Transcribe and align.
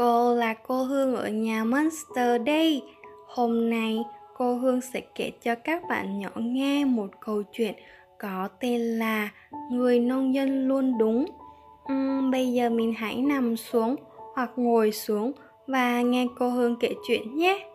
cô 0.00 0.34
là 0.34 0.54
cô 0.54 0.82
Hương 0.82 1.16
ở 1.16 1.28
nhà 1.28 1.64
Monster 1.64 2.42
đây. 2.42 2.82
Hôm 3.26 3.70
nay 3.70 4.04
cô 4.36 4.54
Hương 4.54 4.80
sẽ 4.80 5.00
kể 5.14 5.32
cho 5.42 5.54
các 5.54 5.82
bạn 5.88 6.18
nhỏ 6.18 6.28
nghe 6.36 6.84
một 6.84 7.06
câu 7.20 7.42
chuyện 7.42 7.74
có 8.18 8.48
tên 8.60 8.80
là 8.80 9.28
Người 9.70 10.00
nông 10.00 10.34
dân 10.34 10.68
luôn 10.68 10.98
đúng. 10.98 11.26
Uhm, 11.92 12.30
bây 12.30 12.52
giờ 12.52 12.70
mình 12.70 12.94
hãy 12.98 13.16
nằm 13.16 13.56
xuống 13.56 13.96
hoặc 14.34 14.50
ngồi 14.56 14.92
xuống 14.92 15.32
và 15.66 16.02
nghe 16.02 16.26
cô 16.38 16.48
Hương 16.48 16.76
kể 16.80 16.94
chuyện 17.08 17.36
nhé. 17.36 17.66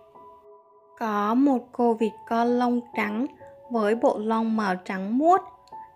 Có 0.99 1.33
một 1.33 1.67
cô 1.71 1.93
vịt 1.93 2.13
con 2.27 2.47
lông 2.47 2.81
trắng 2.95 3.25
với 3.71 3.95
bộ 3.95 4.17
lông 4.17 4.57
màu 4.57 4.75
trắng 4.75 5.17
muốt 5.17 5.41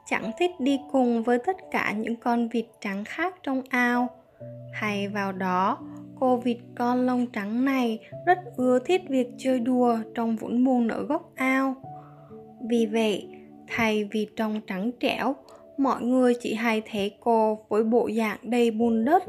chẳng 0.05 0.31
thích 0.39 0.51
đi 0.59 0.79
cùng 0.91 1.23
với 1.23 1.39
tất 1.45 1.57
cả 1.71 1.91
những 1.91 2.15
con 2.15 2.49
vịt 2.49 2.65
trắng 2.81 3.03
khác 3.05 3.35
trong 3.43 3.61
ao 3.69 4.09
thay 4.79 5.07
vào 5.07 5.31
đó 5.31 5.77
cô 6.19 6.37
vịt 6.37 6.57
con 6.77 7.05
lông 7.05 7.25
trắng 7.33 7.65
này 7.65 7.99
rất 8.25 8.37
ưa 8.57 8.79
thích 8.79 9.01
việc 9.09 9.27
chơi 9.37 9.59
đùa 9.59 9.97
trong 10.15 10.35
vũng 10.35 10.65
bùn 10.65 10.87
ở 10.87 11.03
góc 11.03 11.31
ao. 11.35 11.75
Vì 12.69 12.85
vậy, 12.85 13.27
thay 13.67 14.09
vì 14.11 14.27
trông 14.35 14.61
trắng 14.67 14.91
trẻo, 14.99 15.35
mọi 15.77 16.01
người 16.01 16.33
chỉ 16.39 16.53
hay 16.53 16.81
thấy 16.91 17.11
cô 17.19 17.59
với 17.69 17.83
bộ 17.83 18.09
dạng 18.17 18.37
đầy 18.43 18.71
bùn 18.71 19.05
đất. 19.05 19.23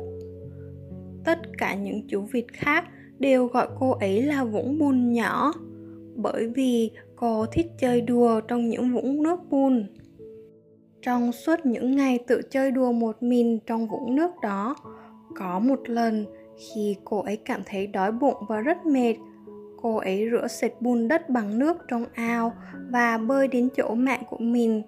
Tất 1.25 1.39
cả 1.59 1.75
những 1.75 2.09
chú 2.09 2.21
vịt 2.21 2.45
khác 2.53 2.85
đều 3.19 3.47
gọi 3.47 3.69
cô 3.79 3.91
ấy 3.91 4.23
là 4.23 4.45
vũng 4.45 4.79
bùn 4.79 5.13
nhỏ, 5.13 5.53
bởi 6.17 6.49
vì 6.49 6.91
cô 7.17 7.47
thích 7.47 7.67
chơi 7.79 8.01
đùa 8.01 8.41
trong 8.41 8.69
những 8.69 8.93
vũng 8.93 9.23
nước 9.23 9.41
bùn. 9.51 9.87
Trong 11.03 11.33
suốt 11.33 11.67
những 11.67 11.97
ngày 11.97 12.19
tự 12.27 12.41
chơi 12.51 12.71
đùa 12.71 12.93
một 12.93 13.23
mình 13.23 13.59
trong 13.67 13.89
vũng 13.89 14.15
nước 14.15 14.31
đó, 14.43 14.77
có 15.37 15.59
một 15.59 15.89
lần 15.89 16.27
khi 16.61 16.97
cô 17.05 17.21
ấy 17.21 17.37
cảm 17.37 17.61
thấy 17.67 17.87
đói 17.87 18.13
bụng 18.13 18.37
và 18.49 18.61
rất 18.61 18.87
mệt, 18.87 19.15
cô 19.83 19.97
ấy 19.97 20.29
rửa 20.31 20.47
sạch 20.49 20.73
bùn 20.81 21.09
đất 21.09 21.29
bằng 21.29 21.59
nước 21.59 21.77
trong 21.89 22.05
ao 22.15 22.53
và 22.91 23.19
bơi 23.19 23.49
đến 23.49 23.69
chỗ 23.77 23.95
mẹ 23.95 24.23
của 24.31 24.39
mình. 24.39 24.83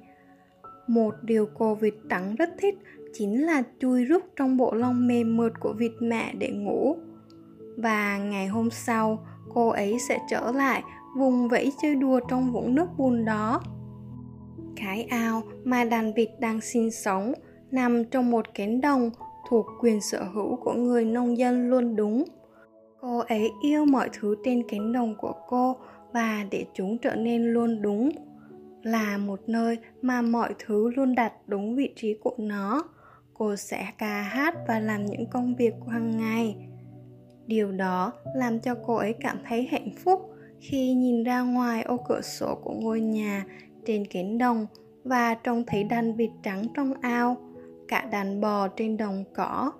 Một 0.86 1.14
điều 1.22 1.48
cô 1.54 1.74
vịt 1.74 1.94
trắng 2.10 2.34
rất 2.34 2.50
thích 2.58 2.74
chính 3.12 3.46
là 3.46 3.62
chui 3.80 4.04
rút 4.04 4.22
trong 4.36 4.56
bộ 4.56 4.74
lông 4.74 5.06
mềm 5.06 5.36
mượt 5.36 5.52
của 5.60 5.72
vịt 5.72 5.92
mẹ 6.00 6.34
để 6.38 6.48
ngủ. 6.48 6.96
Và 7.76 8.18
ngày 8.18 8.46
hôm 8.46 8.70
sau, 8.70 9.26
cô 9.54 9.68
ấy 9.68 9.98
sẽ 10.08 10.18
trở 10.30 10.52
lại 10.52 10.82
vùng 11.16 11.48
vẫy 11.48 11.72
chơi 11.82 11.94
đùa 11.94 12.20
trong 12.28 12.52
vũng 12.52 12.74
nước 12.74 12.88
bùn 12.98 13.24
đó. 13.24 13.62
Cái 14.76 15.02
ao 15.02 15.42
mà 15.64 15.84
đàn 15.84 16.14
vịt 16.14 16.28
đang 16.40 16.60
sinh 16.60 16.90
sống 16.90 17.32
nằm 17.70 18.04
trong 18.04 18.30
một 18.30 18.46
cánh 18.54 18.80
đồng 18.80 19.10
thuộc 19.52 19.66
quyền 19.80 20.00
sở 20.00 20.24
hữu 20.24 20.56
của 20.56 20.72
người 20.72 21.04
nông 21.04 21.38
dân 21.38 21.70
luôn 21.70 21.96
đúng. 21.96 22.24
Cô 23.00 23.18
ấy 23.18 23.50
yêu 23.62 23.84
mọi 23.84 24.10
thứ 24.12 24.36
trên 24.44 24.62
cánh 24.68 24.92
đồng 24.92 25.14
của 25.18 25.34
cô 25.48 25.76
và 26.12 26.46
để 26.50 26.64
chúng 26.74 26.98
trở 26.98 27.14
nên 27.14 27.42
luôn 27.42 27.82
đúng 27.82 28.10
là 28.82 29.18
một 29.18 29.40
nơi 29.46 29.78
mà 30.02 30.22
mọi 30.22 30.54
thứ 30.58 30.90
luôn 30.96 31.14
đặt 31.14 31.32
đúng 31.46 31.76
vị 31.76 31.92
trí 31.96 32.14
của 32.14 32.34
nó. 32.38 32.84
Cô 33.34 33.56
sẽ 33.56 33.86
ca 33.98 34.22
hát 34.22 34.54
và 34.68 34.80
làm 34.80 35.06
những 35.06 35.26
công 35.26 35.54
việc 35.56 35.74
của 35.80 35.90
hàng 35.90 36.18
ngày. 36.18 36.56
Điều 37.46 37.72
đó 37.72 38.12
làm 38.34 38.60
cho 38.60 38.74
cô 38.86 38.94
ấy 38.94 39.14
cảm 39.20 39.38
thấy 39.48 39.68
hạnh 39.70 39.88
phúc 40.04 40.20
khi 40.60 40.94
nhìn 40.94 41.24
ra 41.24 41.40
ngoài 41.40 41.82
ô 41.82 41.96
cửa 42.08 42.20
sổ 42.20 42.54
của 42.62 42.74
ngôi 42.80 43.00
nhà 43.00 43.44
trên 43.86 44.06
cánh 44.06 44.38
đồng 44.38 44.66
và 45.04 45.34
trông 45.34 45.64
thấy 45.66 45.84
đàn 45.84 46.16
vịt 46.16 46.30
trắng 46.42 46.64
trong 46.74 46.94
ao, 47.00 47.36
cả 47.92 48.08
đàn 48.10 48.40
bò 48.40 48.68
trên 48.68 48.96
đồng 48.96 49.24
cỏ, 49.34 49.72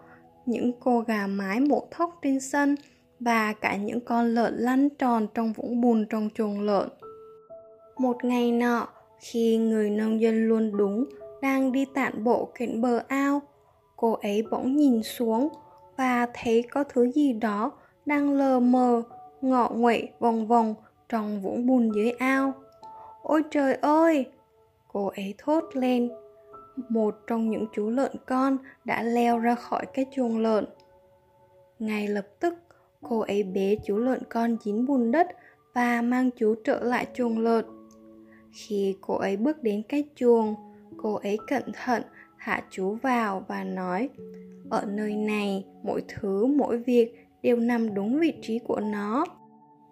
những 0.47 0.73
cô 0.81 1.01
gà 1.01 1.27
mái 1.27 1.61
mổ 1.61 1.87
thóc 1.91 2.19
trên 2.23 2.41
sân 2.41 2.75
và 3.21 3.53
cả 3.53 3.77
những 3.77 4.01
con 4.01 4.27
lợn 4.27 4.55
lăn 4.57 4.89
tròn 4.89 5.27
trong 5.35 5.53
vũng 5.53 5.81
bùn 5.81 6.07
trong 6.11 6.29
chuồng 6.35 6.61
lợn. 6.61 6.89
Một 7.99 8.25
ngày 8.25 8.53
nọ, 8.53 8.89
khi 9.21 9.57
người 9.57 9.91
nông 9.91 10.21
dân 10.21 10.49
luôn 10.49 10.77
đúng 10.77 11.05
đang 11.43 11.73
đi 11.73 11.85
tản 11.95 12.25
bộ 12.25 12.49
cạnh 12.55 12.81
bờ 12.81 13.03
ao, 13.09 13.43
cô 13.97 14.13
ấy 14.13 14.45
bỗng 14.51 14.77
nhìn 14.77 15.03
xuống 15.03 15.49
và 15.97 16.27
thấy 16.35 16.63
có 16.71 16.85
thứ 16.85 17.11
gì 17.13 17.33
đó 17.33 17.73
đang 18.07 18.33
lờ 18.33 18.61
mờ, 18.61 19.03
ngọ 19.41 19.71
nguậy 19.75 20.09
vòng 20.19 20.47
vòng 20.47 20.75
trong 21.09 21.43
vũng 21.43 21.67
bùn 21.67 21.91
dưới 21.95 22.11
ao. 22.11 22.53
Ôi 23.23 23.43
trời 23.51 23.75
ơi! 23.75 24.27
Cô 24.89 25.07
ấy 25.07 25.35
thốt 25.39 25.65
lên. 25.73 26.11
Một 26.89 27.15
trong 27.27 27.51
những 27.51 27.67
chú 27.73 27.91
lợn 27.91 28.13
con 28.27 28.57
đã 28.85 29.03
leo 29.03 29.39
ra 29.39 29.55
khỏi 29.55 29.87
cái 29.95 30.07
chuồng 30.17 30.39
lợn. 30.39 30.65
Ngay 31.79 32.09
lập 32.09 32.27
tức, 32.41 32.55
cô 33.03 33.21
ấy 33.21 33.43
bế 33.43 33.77
chú 33.85 33.97
lợn 33.99 34.23
con 34.29 34.57
dính 34.65 34.87
bùn 34.87 35.11
đất 35.11 35.27
và 35.75 36.03
mang 36.03 36.31
chú 36.37 36.55
trở 36.65 36.81
lại 36.83 37.07
chuồng 37.15 37.39
lợn. 37.39 37.65
Khi 38.53 38.97
cô 39.01 39.15
ấy 39.15 39.37
bước 39.37 39.63
đến 39.63 39.83
cái 39.89 40.05
chuồng, 40.15 40.55
cô 40.97 41.15
ấy 41.15 41.39
cẩn 41.47 41.63
thận 41.73 42.03
hạ 42.37 42.63
chú 42.71 42.95
vào 43.03 43.45
và 43.49 43.65
nói 43.65 44.09
ở 44.71 44.85
nơi 44.87 45.17
này 45.17 45.65
mỗi 45.83 46.03
thứ 46.09 46.47
mỗi 46.47 46.79
việc 46.79 47.15
đều 47.43 47.57
nằm 47.57 47.95
đúng 47.95 48.21
vị 48.21 48.33
trí 48.43 48.59
của 48.59 48.81
nó 48.81 49.25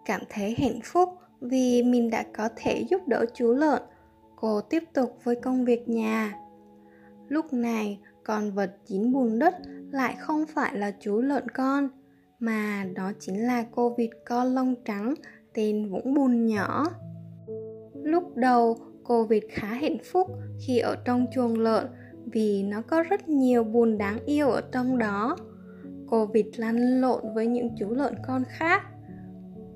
cảm 0.04 0.20
thấy 0.28 0.54
hạnh 0.58 0.80
phúc 0.84 1.08
vì 1.41 1.82
mình 1.82 2.10
đã 2.10 2.24
có 2.36 2.48
thể 2.56 2.84
giúp 2.91 3.08
đỡ 3.08 3.24
chú 3.34 3.52
lợn 3.52 3.82
cô 4.36 4.60
tiếp 4.60 4.84
tục 4.92 5.18
với 5.24 5.36
công 5.36 5.64
việc 5.64 5.88
nhà 5.88 6.34
lúc 7.30 7.52
này, 7.52 7.98
con 8.24 8.50
vật 8.50 8.76
chín 8.86 9.12
bùn 9.12 9.38
đất 9.38 9.54
lại 9.91 10.16
không 10.18 10.44
phải 10.46 10.78
là 10.78 10.92
chú 11.00 11.20
lợn 11.20 11.48
con, 11.48 11.88
mà 12.38 12.86
đó 12.94 13.12
chính 13.20 13.46
là 13.46 13.64
cô 13.70 13.94
vịt 13.98 14.10
con 14.24 14.54
lông 14.54 14.74
trắng 14.84 15.14
tên 15.54 15.91
vũng 15.91 16.14
bùn 16.14 16.46
nhỏ. 16.46 16.86
Lúc 18.02 18.36
đầu, 18.36 18.78
cô 19.04 19.24
vịt 19.24 19.42
khá 19.50 19.66
hạnh 19.66 19.96
phúc 20.12 20.26
khi 20.66 20.78
ở 20.78 20.96
trong 21.04 21.26
chuồng 21.34 21.58
lợn 21.58 21.86
vì 22.24 22.62
nó 22.62 22.82
có 22.82 23.02
rất 23.02 23.28
nhiều 23.28 23.64
bùn 23.64 23.98
đáng 23.98 24.18
yêu 24.26 24.50
ở 24.50 24.60
trong 24.72 24.98
đó. 24.98 25.36
Cô 26.06 26.26
vịt 26.26 26.47
lăn 26.56 27.00
lộn 27.00 27.34
với 27.34 27.47
những 27.47 27.68
chú 27.78 27.91
lợn 27.91 28.14
con 28.26 28.42
khác. 28.48 28.82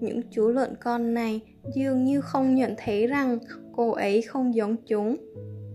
Những 0.01 0.21
chú 0.31 0.49
lợn 0.49 0.75
con 0.81 1.15
này 1.15 1.41
dường 1.75 2.05
như 2.05 2.21
không 2.21 2.55
nhận 2.55 2.75
thấy 2.79 3.07
rằng 3.07 3.39
cô 3.73 3.91
ấy 3.91 4.23
không 4.23 4.55
giống 4.55 4.77
chúng, 4.87 5.17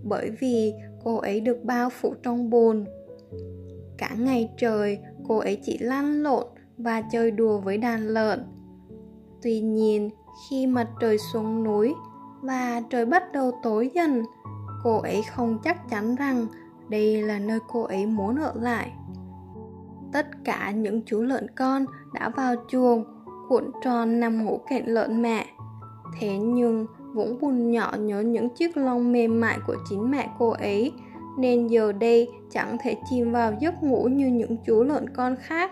bởi 0.04 0.30
vì 0.40 0.74
cô 1.04 1.18
ấy 1.18 1.40
được 1.40 1.64
bao 1.64 1.90
phủ 1.90 2.14
trong 2.24 2.50
bùn. 2.50 2.86
Cả 3.98 4.16
ngày 4.18 4.50
trời, 4.58 5.00
cô 5.28 5.38
ấy 5.38 5.60
chỉ 5.64 5.78
lăn 5.78 6.24
lộn 6.24 6.46
và 6.78 7.02
chơi 7.02 7.32
đùa 7.32 7.60
với 7.60 7.78
đàn 7.78 8.08
lợn. 8.08 8.44
Tuy 9.42 9.60
nhiên, 9.60 10.10
khi 10.50 10.68
mặt 10.68 10.88
trời 11.00 11.18
xuống 11.34 11.64
núi 11.64 11.94
và 12.42 12.82
trời 12.90 13.06
bắt 13.06 13.24
đầu 13.34 13.52
tối 13.64 13.92
dần, 13.96 14.24
cô 14.84 14.98
ấy 14.98 15.22
không 15.32 15.60
chắc 15.64 15.90
chắn 15.90 16.16
rằng 16.16 16.48
đây 16.90 17.22
là 17.22 17.40
nơi 17.40 17.60
cô 17.68 17.84
ấy 17.84 18.06
muốn 18.06 18.36
ở 18.36 18.54
lại. 18.56 18.92
Tất 20.14 20.28
cả 20.44 20.72
những 20.72 21.02
chú 21.06 21.22
lợn 21.22 21.48
con 21.56 21.86
đã 22.14 22.30
vào 22.30 22.56
chuồng, 22.68 23.04
cuộn 23.50 23.72
tròn 23.84 24.20
nằm 24.20 24.46
ngủ 24.46 24.60
cạnh 24.68 24.88
lợn 24.88 25.22
mẹ. 25.22 25.46
Thế 26.20 26.38
nhưng 26.38 26.86
vũng 27.14 27.38
bùn 27.42 27.72
nhỏ 27.72 27.96
nhớ 28.00 28.22
những 28.22 28.50
chiếc 28.50 28.78
lông 28.78 29.12
mềm 29.12 29.40
mại 29.42 29.58
của 29.68 29.76
chính 29.90 30.12
mẹ 30.12 30.30
cô 30.40 30.50
ấy 30.50 30.92
nên 31.40 31.68
giờ 31.68 31.92
đây 31.92 32.30
chẳng 32.52 32.78
thể 32.82 32.96
chìm 33.10 33.32
vào 33.32 33.54
giấc 33.60 33.84
ngủ 33.84 34.08
như 34.08 34.28
những 34.28 34.58
chú 34.66 34.84
lợn 34.84 35.10
con 35.10 35.36
khác 35.36 35.72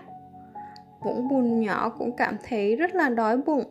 vũng 1.04 1.28
bùn 1.28 1.60
nhỏ 1.60 1.88
cũng 1.98 2.16
cảm 2.16 2.36
thấy 2.48 2.76
rất 2.76 2.94
là 2.94 3.08
đói 3.08 3.36
bụng 3.36 3.64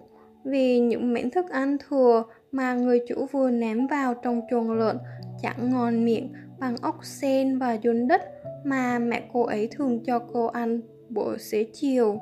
vì 0.44 0.80
những 0.80 1.14
miếng 1.14 1.30
thức 1.30 1.50
ăn 1.50 1.78
thừa 1.90 2.24
mà 2.52 2.74
người 2.74 3.02
chủ 3.08 3.25
vừa 3.31 3.50
ném 3.50 3.88
vào 3.88 4.14
trong 4.14 4.42
chuồng 4.50 4.72
lợn 4.72 4.98
chẳng 5.42 5.69
ngon 5.69 6.06
miệng 6.06 6.34
bằng 6.60 6.75
ốc 6.81 7.06
sen 7.06 7.60
và 7.60 7.74
dồn 7.74 8.08
đất 8.08 8.22
mà 8.64 9.00
mẹ 9.00 9.24
cô 9.34 9.44
ấy 9.44 9.69
thường 9.72 10.04
cho 10.04 10.19
cô 10.19 10.46
ăn 10.46 10.81
buổi 11.10 11.40
xế 11.40 11.66
chiều. 11.74 12.19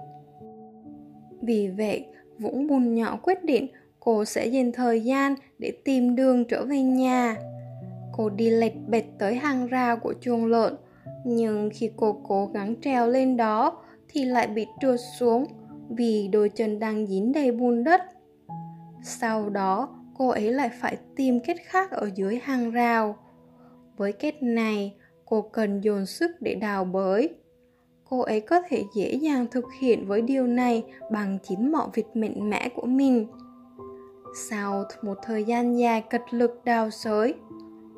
Vì 1.41 1.69
vậy, 1.77 2.05
Vũng 2.39 2.67
Bùn 2.67 2.93
nhỏ 2.93 3.19
quyết 3.23 3.43
định 3.43 3.67
cô 4.05 4.25
sẽ 4.25 4.45
dành 4.45 4.71
thời 4.71 5.01
gian 5.01 5.35
để 5.59 5.73
tìm 5.85 6.15
đường 6.15 6.45
trở 6.45 6.65
về 6.65 6.81
nhà. 6.81 7.37
Cô 8.11 8.29
đi 8.29 8.49
lệch 8.49 8.87
bệch 8.87 9.05
tới 9.19 9.35
hàng 9.35 9.67
rào 9.67 9.97
của 9.97 10.13
chuồng 10.21 10.45
lợn, 10.45 10.75
nhưng 11.25 11.69
khi 11.73 11.91
cô 11.97 12.21
cố 12.27 12.49
gắng 12.53 12.75
trèo 12.81 13.07
lên 13.07 13.37
đó 13.37 13.83
thì 14.09 14.25
lại 14.25 14.47
bị 14.47 14.65
trượt 14.81 14.99
xuống 15.19 15.45
vì 15.89 16.27
đôi 16.27 16.49
chân 16.49 16.79
đang 16.79 17.07
dính 17.07 17.31
đầy 17.31 17.51
bùn 17.51 17.83
đất. 17.83 18.01
Sau 19.03 19.49
đó, 19.49 19.89
cô 20.17 20.27
ấy 20.27 20.51
lại 20.51 20.69
phải 20.81 20.97
tìm 21.15 21.39
kết 21.39 21.57
khác 21.65 21.91
ở 21.91 22.09
dưới 22.15 22.39
hàng 22.43 22.71
rào. 22.71 23.15
Với 23.97 24.11
kết 24.11 24.43
này, 24.43 24.95
cô 25.25 25.41
cần 25.41 25.81
dồn 25.81 26.05
sức 26.05 26.31
để 26.39 26.55
đào 26.55 26.85
bới. 26.85 27.29
Cô 28.09 28.19
ấy 28.19 28.41
có 28.41 28.61
thể 28.69 28.83
dễ 28.95 29.13
dàng 29.13 29.45
thực 29.51 29.65
hiện 29.79 30.07
với 30.07 30.21
điều 30.21 30.47
này 30.47 30.83
bằng 31.11 31.37
chính 31.43 31.71
mọi 31.71 31.87
vịt 31.93 32.05
mạnh 32.13 32.49
mẽ 32.49 32.69
của 32.75 32.85
mình. 32.85 33.27
Sau 34.35 34.83
một 35.01 35.17
thời 35.23 35.43
gian 35.43 35.77
dài 35.77 36.01
cật 36.01 36.21
lực 36.31 36.61
đào 36.65 36.89
sới, 36.89 37.33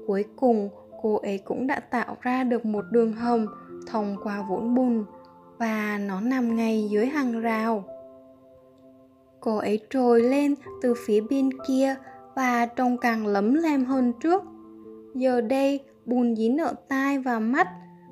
cuối 0.07 0.25
cùng 0.35 0.69
cô 1.01 1.15
ấy 1.15 1.37
cũng 1.37 1.67
đã 1.67 1.79
tạo 1.79 2.17
ra 2.21 2.43
được 2.43 2.65
một 2.65 2.85
đường 2.91 3.13
hầm 3.13 3.45
thông 3.87 4.15
qua 4.23 4.45
vũng 4.49 4.75
bùn 4.75 5.05
và 5.57 5.99
nó 6.07 6.21
nằm 6.21 6.55
ngay 6.55 6.87
dưới 6.91 7.05
hàng 7.05 7.41
rào. 7.41 7.83
Cô 9.39 9.57
ấy 9.57 9.79
trồi 9.89 10.21
lên 10.21 10.55
từ 10.81 10.93
phía 11.05 11.21
bên 11.29 11.49
kia 11.67 11.95
và 12.35 12.65
trông 12.65 12.97
càng 12.97 13.27
lấm 13.27 13.53
lem 13.53 13.85
hơn 13.85 14.13
trước. 14.19 14.43
Giờ 15.15 15.41
đây 15.41 15.79
bùn 16.05 16.35
dính 16.35 16.57
ở 16.57 16.73
tai 16.87 17.19
và 17.19 17.39
mắt 17.39 17.67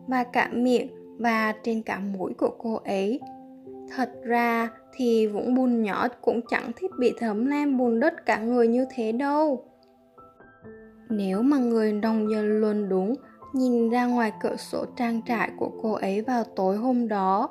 và 0.07 0.24
cả 0.24 0.50
miệng 0.54 0.88
và 1.19 1.54
trên 1.63 1.81
cả 1.81 2.00
mũi 2.00 2.33
của 2.33 2.56
cô 2.57 2.75
ấy. 2.86 3.19
Thật 3.95 4.12
ra 4.24 4.69
thì 4.96 5.28
vũng 5.28 5.56
bùn 5.56 5.82
nhỏ 5.82 6.08
cũng 6.22 6.42
chẳng 6.50 6.72
thích 6.76 6.92
bị 7.00 7.14
thấm 7.20 7.46
lem 7.46 7.78
bùn 7.78 8.00
đất 8.00 8.26
cả 8.26 8.38
người 8.38 8.68
như 8.68 8.86
thế 8.96 9.12
đâu. 9.12 9.66
Nếu 11.10 11.42
mà 11.42 11.58
người 11.58 11.94
nông 11.94 12.32
dân 12.32 12.62
luôn 12.62 12.90
đúng, 12.90 13.16
nhìn 13.54 13.90
ra 13.90 14.06
ngoài 14.06 14.32
cửa 14.42 14.56
sổ 14.56 14.86
trang 14.98 15.22
trại 15.28 15.52
của 15.58 15.72
cô 15.82 15.94
ấy 15.94 16.22
vào 16.22 16.44
tối 16.44 16.78
hôm 16.78 17.08
đó, 17.08 17.50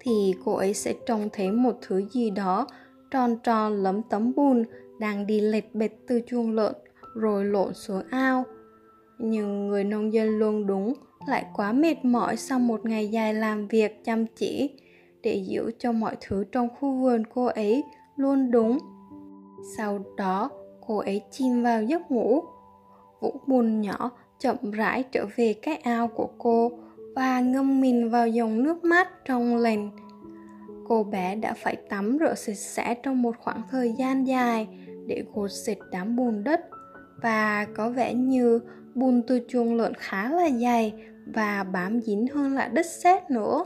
thì 0.00 0.34
cô 0.44 0.54
ấy 0.54 0.74
sẽ 0.74 0.94
trông 1.06 1.28
thấy 1.32 1.50
một 1.50 1.78
thứ 1.82 2.02
gì 2.12 2.30
đó 2.30 2.66
tròn 3.10 3.36
tròn 3.42 3.82
lấm 3.82 4.02
tấm 4.02 4.32
bùn 4.36 4.64
đang 5.00 5.26
đi 5.26 5.40
lệch 5.40 5.74
bệt 5.74 5.90
từ 6.06 6.20
chuồng 6.26 6.50
lợn 6.50 6.72
rồi 7.14 7.44
lộn 7.44 7.74
xuống 7.74 8.02
ao 8.10 8.44
nhưng 9.18 9.68
người 9.68 9.84
nông 9.84 10.12
dân 10.12 10.38
luôn 10.38 10.66
đúng, 10.66 10.94
lại 11.28 11.46
quá 11.54 11.72
mệt 11.72 12.04
mỏi 12.04 12.36
sau 12.36 12.58
một 12.58 12.84
ngày 12.84 13.08
dài 13.08 13.34
làm 13.34 13.68
việc 13.68 14.04
chăm 14.04 14.26
chỉ 14.26 14.70
để 15.26 15.34
giữ 15.34 15.70
cho 15.78 15.92
mọi 15.92 16.16
thứ 16.20 16.44
trong 16.52 16.68
khu 16.80 16.92
vườn 16.92 17.22
cô 17.34 17.44
ấy 17.44 17.84
luôn 18.16 18.50
đúng. 18.50 18.78
Sau 19.76 20.04
đó, 20.16 20.50
cô 20.86 20.98
ấy 20.98 21.22
chìm 21.30 21.62
vào 21.62 21.82
giấc 21.82 22.10
ngủ. 22.10 22.42
Vũng 23.20 23.36
bùn 23.46 23.80
nhỏ 23.80 24.10
chậm 24.38 24.56
rãi 24.70 25.02
trở 25.02 25.26
về 25.36 25.54
cái 25.62 25.76
ao 25.76 26.08
của 26.08 26.28
cô 26.38 26.70
và 27.16 27.40
ngâm 27.40 27.80
mình 27.80 28.10
vào 28.10 28.28
dòng 28.28 28.62
nước 28.62 28.84
mát 28.84 29.08
trong 29.24 29.56
lành. 29.56 29.90
Cô 30.88 31.04
bé 31.04 31.34
đã 31.36 31.54
phải 31.56 31.76
tắm 31.76 32.18
rửa 32.20 32.34
sạch 32.34 32.56
sẽ 32.56 32.94
trong 32.94 33.22
một 33.22 33.36
khoảng 33.38 33.62
thời 33.70 33.92
gian 33.92 34.24
dài 34.24 34.68
để 35.06 35.24
gột 35.34 35.50
sạch 35.52 35.78
đám 35.92 36.16
bùn 36.16 36.44
đất 36.44 36.60
và 37.22 37.66
có 37.76 37.90
vẻ 37.90 38.14
như 38.14 38.60
bùn 38.94 39.22
từ 39.26 39.40
chuồng 39.48 39.74
lợn 39.74 39.94
khá 39.94 40.30
là 40.30 40.50
dày 40.50 40.92
và 41.26 41.64
bám 41.72 42.00
dính 42.00 42.26
hơn 42.26 42.54
là 42.54 42.68
đất 42.68 42.86
sét 42.86 43.30
nữa 43.30 43.64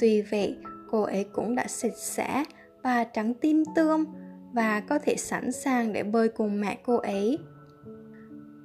tuy 0.00 0.22
vậy, 0.22 0.56
cô 0.90 1.02
ấy 1.02 1.24
cũng 1.32 1.54
đã 1.54 1.64
sạch 1.68 1.96
sẽ 1.96 2.44
và 2.82 3.04
trắng 3.04 3.34
tim 3.34 3.62
tươm 3.74 4.04
và 4.52 4.80
có 4.80 4.98
thể 4.98 5.16
sẵn 5.16 5.52
sàng 5.52 5.92
để 5.92 6.02
bơi 6.02 6.28
cùng 6.28 6.60
mẹ 6.60 6.78
cô 6.84 6.96
ấy. 6.96 7.38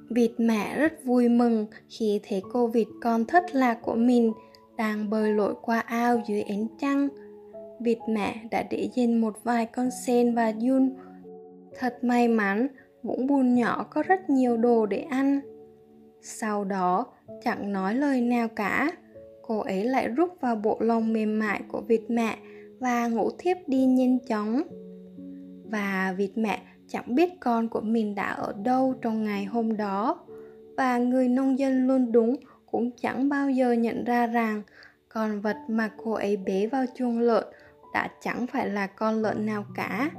Vịt 0.10 0.32
mẹ 0.38 0.80
rất 0.80 1.06
vui 1.06 1.30
mừng 1.30 1.68
khi 1.90 2.20
thấy 2.28 2.42
cô 2.54 2.68
vịt 2.68 2.88
con 3.02 3.26
thất 3.26 3.56
lạc 3.56 3.78
của 3.82 3.96
mình 3.96 4.34
đang 4.78 5.10
bơi 5.10 5.34
lội 5.34 5.56
qua 5.62 5.80
ao 5.80 6.22
dưới 6.28 6.42
ánh 6.42 6.68
trăng. 6.80 7.08
Vịt 7.80 7.98
mẹ 8.10 8.36
đã 8.52 8.64
để 8.70 8.90
dành 8.96 9.22
một 9.22 9.36
vài 9.44 9.66
con 9.66 9.90
sen 10.06 10.36
và 10.36 10.54
yun. 10.62 10.94
Thật 11.80 11.98
may 12.02 12.28
mắn, 12.28 12.68
vũng 13.04 13.28
bùn 13.28 13.56
nhỏ 13.56 13.86
có 13.90 14.04
rất 14.04 14.30
nhiều 14.30 14.58
đồ 14.58 14.86
để 14.86 15.06
ăn. 15.10 15.40
Sau 16.22 16.64
đó, 16.64 17.06
chẳng 17.44 17.74
nói 17.74 17.96
lời 17.96 18.22
nào 18.22 18.48
cả 18.48 18.92
cô 19.48 19.60
ấy 19.60 19.84
lại 19.84 20.08
rút 20.08 20.42
vào 20.42 20.56
bộ 20.56 20.78
lông 20.80 21.14
mềm 21.14 21.40
mại 21.40 21.62
của 21.68 21.82
vịt 21.82 22.02
mẹ 22.10 22.38
và 22.80 23.08
ngủ 23.08 23.30
thiếp 23.38 23.58
đi 23.68 23.86
nhanh 23.86 24.20
chóng. 24.20 24.62
Và 25.72 26.14
vịt 26.18 26.32
mẹ 26.36 26.62
chẳng 26.88 27.16
biết 27.16 27.40
con 27.40 27.70
của 27.70 27.82
mình 27.82 28.16
đã 28.16 28.28
ở 28.28 28.54
đâu 28.64 28.94
trong 29.02 29.24
ngày 29.24 29.46
hôm 29.46 29.78
đó. 29.78 30.26
Và 30.78 30.98
người 30.98 31.30
nông 31.30 31.60
dân 31.60 31.88
luôn 31.88 32.12
đúng, 32.12 32.36
cũng 32.72 32.92
chẳng 33.02 33.30
bao 33.30 33.50
giờ 33.50 33.72
nhận 33.72 34.04
ra 34.04 34.28
rằng 34.28 34.62
con 35.10 35.42
vật 35.42 35.58
mà 35.68 35.90
cô 36.04 36.12
ấy 36.12 36.38
bế 36.38 36.68
vào 36.68 36.86
chuồng 36.96 37.20
lợn 37.20 37.44
đã 37.94 38.10
chẳng 38.22 38.48
phải 38.48 38.70
là 38.70 38.88
con 38.88 39.22
lợn 39.22 39.46
nào 39.46 39.66
cả. 39.76 40.12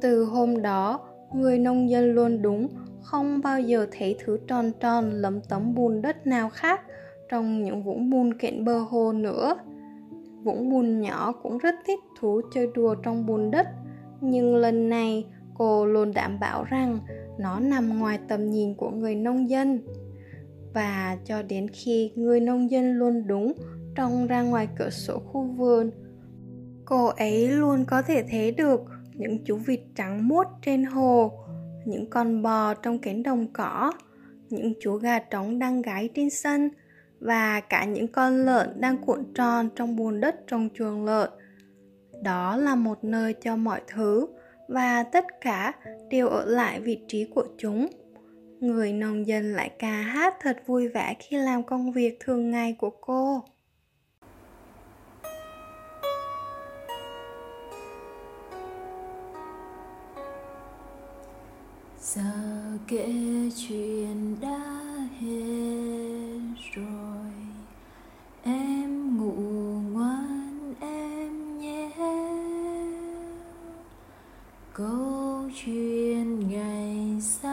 Từ 0.00 0.24
hôm 0.24 0.62
đó, 0.62 1.00
người 1.34 1.58
nông 1.58 1.90
dân 1.90 2.14
luôn 2.14 2.42
đúng, 2.42 2.68
không 3.02 3.40
bao 3.44 3.60
giờ 3.60 3.86
thấy 3.92 4.16
thứ 4.24 4.38
tròn 4.48 4.72
tròn 4.80 5.10
lấm 5.10 5.40
tấm 5.48 5.74
bùn 5.74 6.02
đất 6.02 6.26
nào 6.26 6.50
khác 6.50 6.80
trong 7.32 7.62
những 7.62 7.82
vũng 7.82 8.10
bùn 8.10 8.34
cạnh 8.34 8.64
bờ 8.64 8.78
hồ 8.78 9.12
nữa. 9.12 9.56
Vũng 10.42 10.70
bùn 10.70 11.00
nhỏ 11.00 11.32
cũng 11.42 11.58
rất 11.58 11.74
thích 11.86 12.00
thú 12.20 12.40
chơi 12.54 12.68
đùa 12.74 12.94
trong 12.94 13.26
bùn 13.26 13.50
đất, 13.50 13.66
nhưng 14.20 14.56
lần 14.56 14.88
này 14.88 15.26
cô 15.54 15.86
luôn 15.86 16.12
đảm 16.14 16.40
bảo 16.40 16.64
rằng 16.64 16.98
nó 17.38 17.60
nằm 17.60 17.98
ngoài 17.98 18.18
tầm 18.28 18.50
nhìn 18.50 18.74
của 18.74 18.90
người 18.90 19.14
nông 19.14 19.50
dân. 19.50 19.80
Và 20.74 21.18
cho 21.24 21.42
đến 21.42 21.66
khi 21.72 22.12
người 22.14 22.40
nông 22.40 22.70
dân 22.70 22.92
luôn 22.92 23.26
đúng 23.26 23.52
trong 23.94 24.26
ra 24.26 24.42
ngoài 24.42 24.68
cửa 24.78 24.90
sổ 24.90 25.18
khu 25.18 25.42
vườn, 25.42 25.90
cô 26.84 27.06
ấy 27.06 27.48
luôn 27.48 27.84
có 27.84 28.02
thể 28.02 28.24
thấy 28.30 28.52
được 28.52 28.80
những 29.14 29.44
chú 29.44 29.56
vịt 29.56 29.80
trắng 29.94 30.28
muốt 30.28 30.46
trên 30.62 30.84
hồ, 30.84 31.32
những 31.84 32.10
con 32.10 32.42
bò 32.42 32.74
trong 32.74 32.98
cánh 32.98 33.22
đồng 33.22 33.46
cỏ, 33.52 33.92
những 34.50 34.72
chú 34.80 34.96
gà 34.96 35.18
trống 35.18 35.58
đang 35.58 35.82
gáy 35.82 36.08
trên 36.14 36.30
sân 36.30 36.68
và 37.22 37.60
cả 37.60 37.84
những 37.84 38.08
con 38.08 38.44
lợn 38.44 38.80
đang 38.80 38.98
cuộn 38.98 39.24
tròn 39.34 39.68
trong 39.76 39.96
bùn 39.96 40.20
đất 40.20 40.36
trong 40.46 40.68
chuồng 40.74 41.04
lợn. 41.04 41.30
Đó 42.22 42.56
là 42.56 42.74
một 42.74 43.04
nơi 43.04 43.34
cho 43.42 43.56
mọi 43.56 43.80
thứ 43.86 44.26
và 44.68 45.02
tất 45.02 45.24
cả 45.40 45.72
đều 46.10 46.28
ở 46.28 46.44
lại 46.44 46.80
vị 46.80 46.98
trí 47.08 47.24
của 47.34 47.44
chúng. 47.58 47.86
Người 48.60 48.92
nông 48.92 49.26
dân 49.26 49.52
lại 49.52 49.70
ca 49.78 49.92
hát 49.92 50.34
thật 50.40 50.62
vui 50.66 50.88
vẻ 50.88 51.16
khi 51.18 51.36
làm 51.36 51.62
công 51.62 51.92
việc 51.92 52.20
thường 52.20 52.50
ngày 52.50 52.76
của 52.78 52.90
cô. 53.00 53.44
Giờ 62.00 62.22
kể 62.88 63.06
chuyện 63.68 64.36
đã 64.40 64.58
hết 65.20 66.42
rồi. 66.74 67.11
câu 74.74 75.50
chuyện 75.64 76.48
ngày 76.48 77.20
xa. 77.20 77.51